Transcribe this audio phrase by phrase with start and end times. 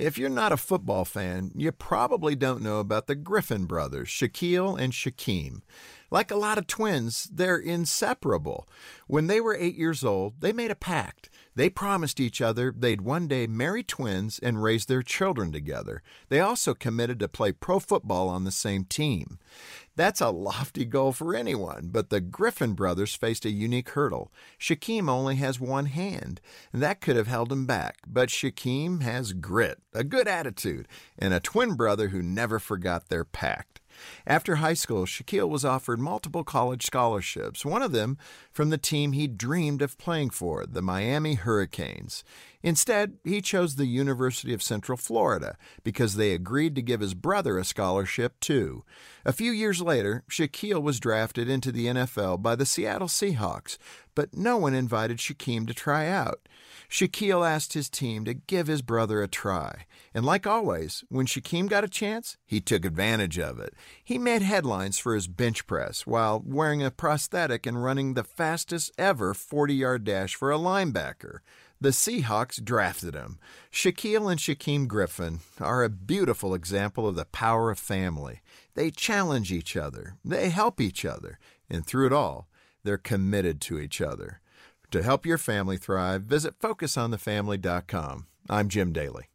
[0.00, 4.80] If you're not a football fan, you probably don't know about the Griffin brothers, Shaquille
[4.80, 5.60] and Shaquem.
[6.10, 8.66] Like a lot of twins, they're inseparable.
[9.08, 11.28] When they were eight years old, they made a pact.
[11.54, 16.02] They promised each other they'd one day marry twins and raise their children together.
[16.28, 19.38] They also committed to play pro football on the same team.
[19.96, 24.32] That's a lofty goal for anyone, but the Griffin brothers faced a unique hurdle.
[24.58, 26.40] Shaquem only has one hand,
[26.72, 30.86] and that could have held him back, but Shaquem has grit, a good attitude,
[31.18, 33.79] and a twin brother who never forgot their pact.
[34.26, 38.18] After high school, Shaquille was offered multiple college scholarships, one of them
[38.50, 42.24] from the team he dreamed of playing for, the Miami Hurricanes.
[42.62, 47.58] Instead, he chose the University of Central Florida because they agreed to give his brother
[47.58, 48.84] a scholarship too.
[49.24, 53.78] A few years later, Shaquille was drafted into the NFL by the Seattle Seahawks,
[54.14, 56.40] but no one invited Shaquem to try out.
[56.88, 61.68] Shaquille asked his team to give his brother a try, and like always, when Shaquem
[61.68, 63.74] got a chance, he took advantage of it.
[64.02, 68.92] He made headlines for his bench press while wearing a prosthetic and running the fastest
[68.98, 71.38] ever 40 yard dash for a linebacker.
[71.82, 73.38] The Seahawks drafted him.
[73.72, 78.42] Shaquille and Shaquem Griffin are a beautiful example of the power of family.
[78.74, 81.38] They challenge each other, they help each other,
[81.70, 82.48] and through it all,
[82.84, 84.40] they're committed to each other.
[84.90, 88.26] To help your family thrive, visit FocusOnTheFamily.com.
[88.50, 89.30] I'm Jim Daly.